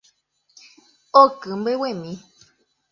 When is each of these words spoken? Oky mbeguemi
Oky 1.21 1.51
mbeguemi 1.61 2.11